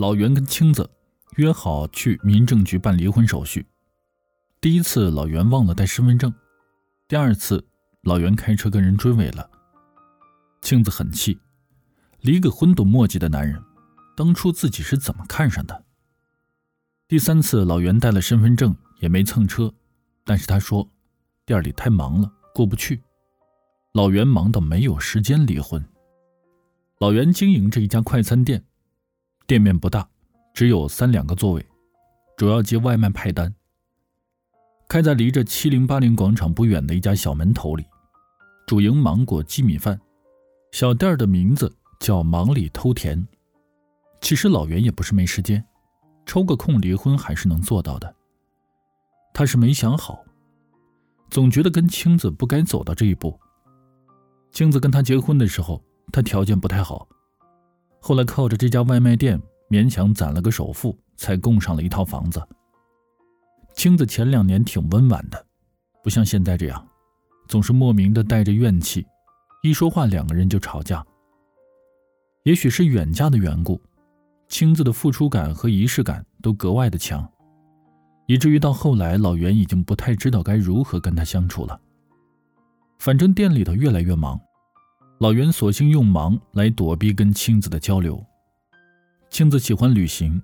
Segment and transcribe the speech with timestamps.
[0.00, 0.88] 老袁跟青子
[1.36, 3.66] 约好去民政局办离婚手续。
[4.58, 6.30] 第一次，老袁忘了带身份证；
[7.06, 7.62] 第二次，
[8.04, 9.50] 老袁开车跟人追尾了。
[10.62, 11.38] 青子很气，
[12.22, 13.62] 离个婚都磨叽的男人，
[14.16, 15.84] 当初自己是怎么看上的？
[17.06, 19.70] 第三次，老袁带了身份证，也没蹭车，
[20.24, 20.88] 但是他说
[21.44, 23.02] 店里太忙了，过不去。
[23.92, 25.84] 老袁忙到没有时间离婚。
[27.00, 28.64] 老袁经营着一家快餐店。
[29.50, 30.08] 店面不大，
[30.54, 31.66] 只有三两个座位，
[32.36, 33.52] 主要接外卖派单。
[34.88, 37.84] 开在离着七零八零广场不远的一家小门头里，
[38.64, 40.00] 主营芒果鸡米饭。
[40.70, 43.26] 小店的名字叫“忙里偷甜”。
[44.22, 45.64] 其实老袁也不是没时间，
[46.24, 48.14] 抽个空离婚还是能做到的。
[49.34, 50.24] 他是没想好，
[51.28, 53.36] 总觉得跟青子不该走到这一步。
[54.52, 55.82] 青子跟他结婚的时候，
[56.12, 57.08] 他条件不太好。
[58.00, 62.42] 后来靠着这家外卖店勉强攒了个首付，才供上了一套房子。
[63.74, 65.46] 青子前两年挺温婉的，
[66.02, 66.88] 不像现在这样，
[67.46, 69.06] 总是莫名的带着怨气，
[69.62, 71.04] 一说话两个人就吵架。
[72.44, 73.80] 也许是远嫁的缘故，
[74.48, 77.26] 青子的付出感和仪式感都格外的强，
[78.26, 81.78] 以至于到后来老袁已经不太知道该如何跟他相处了。
[82.98, 84.40] 反正店里头越来越忙。
[85.20, 88.24] 老袁索性用忙来躲避跟青子的交流。
[89.28, 90.42] 青子喜欢旅行，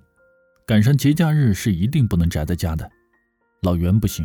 [0.67, 2.87] 赶上节假日是一定不能宅在家的。
[3.63, 4.23] 老袁不行，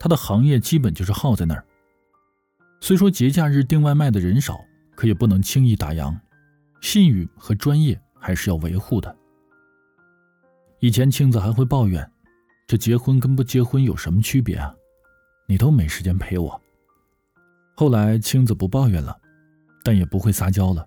[0.00, 1.62] 他的行业基本就是耗在那儿。
[2.80, 4.58] 虽说节假日订外卖的人少，
[4.94, 6.18] 可也不能轻易打烊，
[6.80, 9.14] 信誉和专业还是要维护的。
[10.80, 12.10] 以前青子还会抱怨，
[12.66, 14.74] 这结婚跟不结婚有什么区别啊？
[15.46, 16.58] 你都没时间陪我。
[17.74, 19.14] 后来青子不抱怨了。
[19.86, 20.84] 但也不会撒娇了。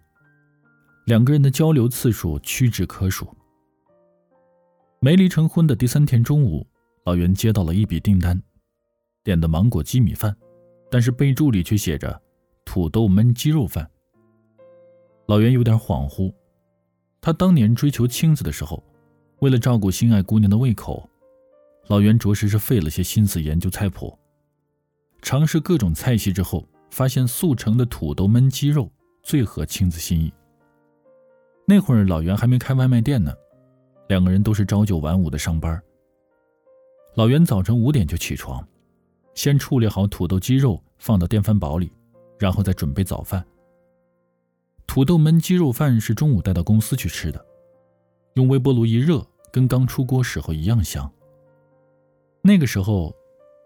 [1.05, 3.25] 两个人的交流次数屈指可数。
[4.99, 6.67] 没离成婚的第三天中午，
[7.05, 8.37] 老袁接到了一笔订单，
[9.23, 10.35] 点的芒果鸡米饭，
[10.91, 12.21] 但是备注里却写着
[12.65, 13.89] 土豆焖鸡肉饭。
[15.27, 16.33] 老袁有点恍惚，
[17.21, 18.83] 他当年追求青子的时候，
[19.39, 21.09] 为了照顾心爱姑娘的胃口，
[21.87, 24.19] 老袁着实是费了些心思研究菜谱，
[25.21, 26.67] 尝试各种菜系之后。
[26.89, 28.91] 发现速成的土豆焖鸡肉
[29.23, 30.31] 最合青子心意。
[31.65, 33.33] 那会儿老袁还没开外卖店呢，
[34.07, 35.81] 两个人都是朝九晚五的上班。
[37.15, 38.65] 老袁早晨五点就起床，
[39.35, 41.91] 先处理好土豆鸡肉放到电饭煲里，
[42.37, 43.45] 然后再准备早饭。
[44.87, 47.45] 土豆焖鸡肉饭是中午带到公司去吃的，
[48.33, 51.11] 用微波炉一热，跟刚出锅时候一样香。
[52.41, 53.13] 那个时候，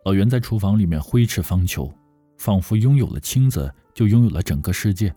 [0.03, 1.89] 老袁在厨房里面挥斥方遒。
[2.43, 5.15] 仿佛拥有了青子，就拥有了整个世界。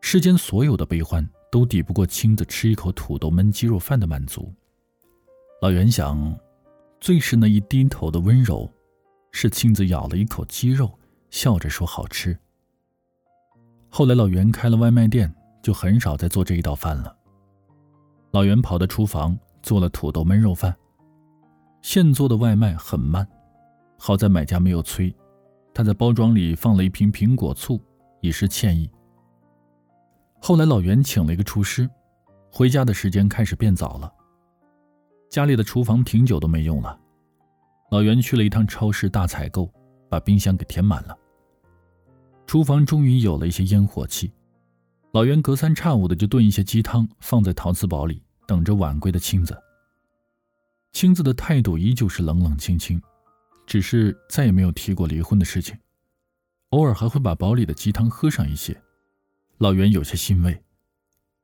[0.00, 4.50] 世间所有的悲欢都抵不过青子吃一口土豆焖鸡肉饭的满足。
[5.60, 6.34] 老袁想，
[6.98, 8.66] 最是那一低头的温柔，
[9.32, 10.98] 是青子咬了一口鸡肉，
[11.28, 12.34] 笑着说好吃。
[13.90, 15.30] 后来老袁开了外卖店，
[15.62, 17.14] 就很少再做这一道饭了。
[18.30, 20.74] 老袁跑到厨房做了土豆焖肉饭。
[21.82, 23.28] 现做的外卖很慢，
[23.98, 25.14] 好在买家没有催。
[25.74, 27.80] 他在包装里放了一瓶苹果醋，
[28.20, 28.88] 以示歉意。
[30.40, 31.90] 后来老袁请了一个厨师，
[32.52, 34.10] 回家的时间开始变早了。
[35.28, 36.96] 家里的厨房挺久都没用了，
[37.90, 39.68] 老袁去了一趟超市大采购，
[40.08, 41.18] 把冰箱给填满了。
[42.46, 44.30] 厨房终于有了一些烟火气，
[45.12, 49.60] 老袁隔三差五的就炖一些鸡汤，放在陶瓷煲里，等着晚归的青子。
[50.92, 53.02] 青子的态度依旧是冷冷清清。
[53.66, 55.76] 只是再也没有提过离婚的事情，
[56.70, 58.80] 偶尔还会把煲里的鸡汤喝上一些。
[59.58, 60.62] 老袁有些欣慰。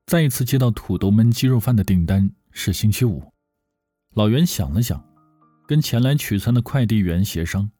[0.06, 3.22] 再一次接到土豆焖鸡肉饭的订单是星期五，
[4.14, 5.02] 老袁想了想，
[5.68, 7.70] 跟前来取餐的快递员协商，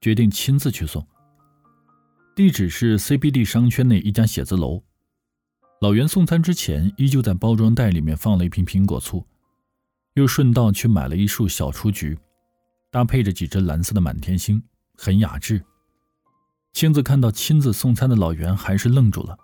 [0.00, 1.06] 决定亲自去送。
[2.34, 4.82] 地址是 CBD 商圈内一家写字楼。
[5.80, 9.24] 老袁送餐之前，依旧在包装袋里面放了一瓶苹果醋，
[10.14, 12.18] 又顺道去买了一束小雏菊。
[12.90, 14.62] 搭配着几只蓝色的满天星，
[14.96, 15.62] 很雅致。
[16.72, 19.36] 青子看到亲自送餐的老袁，还是愣住了，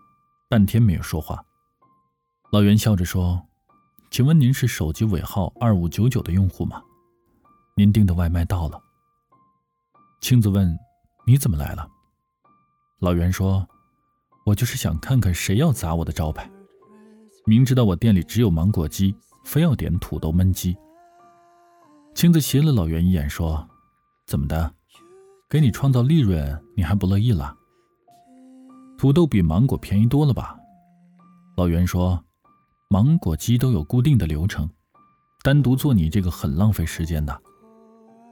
[0.48, 1.44] 半天没有说话。
[2.50, 3.42] 老袁笑着说
[4.10, 6.82] ：“请问您是手机尾号二五九九的用户吗？
[7.76, 8.80] 您订的外卖到了。”
[10.22, 10.78] 青子问
[11.26, 11.86] ：“你怎么来了？”
[13.00, 13.66] 老袁说
[14.46, 16.50] ：“我就是想看看谁要砸我的招牌。
[17.44, 19.14] 明知道我店里只有芒果鸡，
[19.44, 20.74] 非要点土豆焖鸡。”
[22.14, 23.68] 青子斜了老袁一眼，说
[24.24, 24.72] ：“怎么的？
[25.50, 27.54] 给你创造利润，你还不乐意了？
[28.96, 30.56] 土豆比芒果便宜多了吧？”
[31.58, 32.24] 老袁说
[32.88, 34.70] ：“芒果机都有固定的流程，
[35.42, 37.36] 单独做你这个很浪费时间的。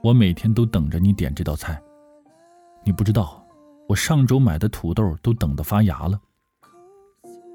[0.03, 1.83] 我每天都等着你点这道菜。
[2.85, 3.45] 你不知道，
[3.89, 6.19] 我上周买的土豆都等得发芽了。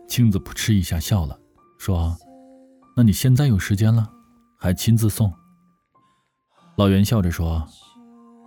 [0.09, 1.39] 青子扑哧一下笑了，
[1.77, 2.15] 说
[2.97, 4.11] ：“那你现在有时间了，
[4.57, 5.33] 还亲自送？”
[6.77, 7.67] 老袁笑着说：“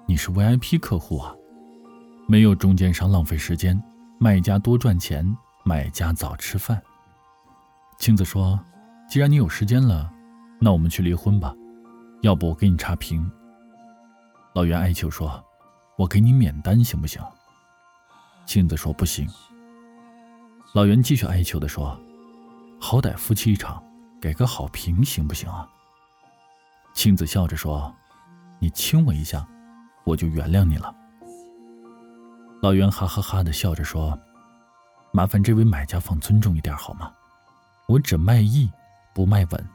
[0.07, 1.35] 你是 VIP 客户啊，
[2.29, 3.77] 没有中间商浪费时间，
[4.21, 6.81] 卖家多赚钱，买家早吃饭。”
[7.99, 8.57] 庆子说
[9.11, 10.09] ：“既然你有时间了，
[10.61, 11.53] 那我们去离婚吧，
[12.23, 13.29] 要不我给你差评。”
[14.55, 15.45] 老袁哀求说
[15.99, 17.21] ：“我给你免单行不行？”
[18.47, 19.29] 庆子说：“不行。”
[20.73, 22.01] 老袁继续哀求的说
[22.81, 23.83] ：“好歹夫妻一场，
[24.21, 25.69] 给个好评行不行啊？”
[26.95, 27.93] 庆子笑着说
[28.61, 29.45] ：“你亲我一下，
[30.05, 30.95] 我就原谅你了。”
[32.63, 34.17] 老袁哈哈哈的笑着说
[35.13, 37.13] ：“麻烦这位买家放尊重一点好吗？”
[37.89, 38.71] 我只卖艺，
[39.13, 39.69] 不卖吻。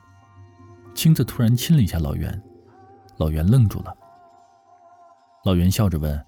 [0.94, 2.42] 青子突然亲了一下老袁，
[3.18, 3.94] 老袁愣住了。
[5.44, 6.26] 老袁笑着问：“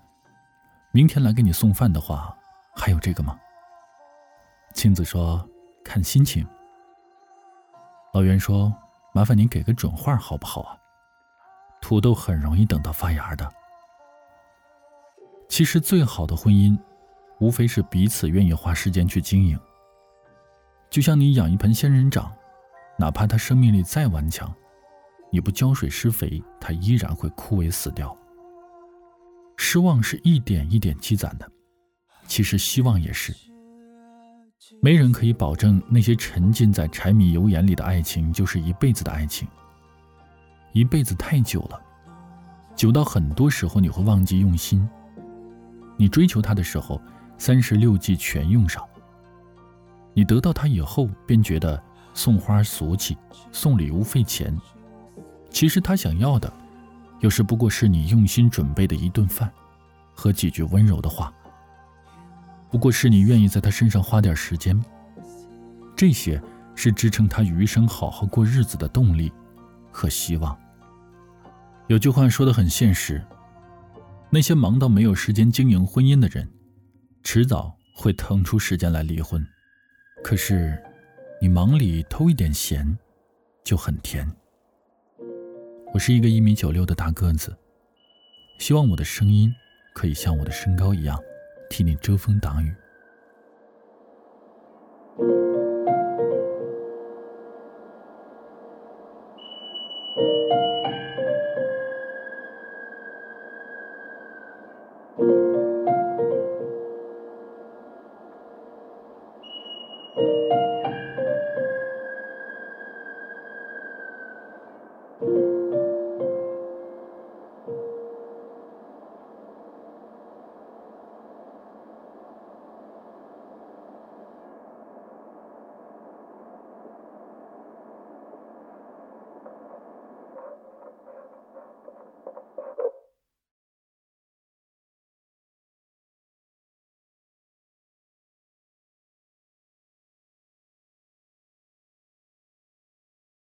[0.92, 2.36] 明天来给你送饭的话，
[2.75, 3.39] 还有这个吗？”
[4.75, 5.48] 青子说
[5.86, 6.45] ：“看心情。”
[8.13, 8.74] 老袁说
[9.13, 10.77] ：“麻烦您给个准话好不好啊？
[11.87, 13.49] 土豆很容易等到发芽的。
[15.47, 16.77] 其实最好的婚姻，
[17.39, 19.57] 无非是彼此愿意花时间去经营。”
[20.91, 22.29] 就像你养一盆仙人掌，
[22.99, 24.53] 哪怕它生命力再顽强，
[25.31, 28.13] 你不浇水施肥，它依然会枯萎死掉。
[29.55, 31.49] 失望是一点一点积攒的，
[32.27, 33.33] 其实希望也是。
[34.81, 39.47] 没人可以保证那些沉浸在柴米油盐里的爱情就是一辈子的爱情。
[40.77, 41.81] 一辈子太久了，
[42.75, 44.88] 久到很多时候你会忘记用心。
[45.95, 47.01] 你追求他的时候，
[47.35, 48.88] 三十六计全用上。
[50.13, 51.81] 你得到他以后，便觉得
[52.13, 53.18] 送花俗气，
[53.51, 54.56] 送礼物费钱。
[55.50, 56.53] 其实他想要的，
[57.21, 59.51] 有时不过是你用心准备的一顿饭，
[60.13, 61.33] 和几句温柔的话。
[62.69, 64.80] 不过是你愿意在他身上花点时间。
[65.95, 66.39] 这些
[66.75, 69.33] 是支撑他余生好好过日子的动力
[69.91, 70.56] 和希望。
[71.87, 73.23] 有句话说的很现实：
[74.29, 76.45] 那些忙到没有时间经营婚姻的人，
[77.23, 79.45] 迟早会腾出时间来离婚。
[80.21, 80.77] 可是，
[81.41, 82.97] 你忙里偷一点闲，
[83.63, 84.29] 就很甜。
[85.93, 87.57] 我是一个一米九六的大个子，
[88.59, 89.49] 希望我的声音
[89.93, 91.17] 可以像我的身高一样，
[91.69, 92.75] 替你遮风挡雨。